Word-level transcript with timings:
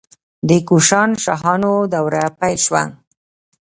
د 0.49 0.51
کوشانشاهانو 0.67 1.73
دوره 1.93 2.23
پیل 2.39 2.57
شوه 2.65 2.83